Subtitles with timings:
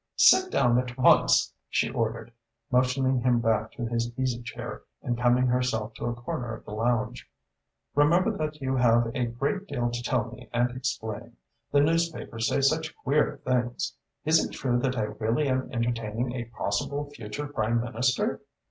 [0.15, 2.31] "Sit down at once," she ordered,
[2.71, 6.71] motioning him back to his easy chair and coming herself to a corner of the
[6.71, 7.29] lounge.
[7.93, 11.37] "Remember that you have a great deal to tell me and explain.
[11.71, 13.95] The newspapers say such queer things.
[14.25, 18.41] Is it true that I really am entertaining a possible future Prime Minister?"